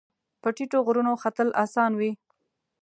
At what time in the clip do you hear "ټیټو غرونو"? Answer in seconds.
0.55-1.11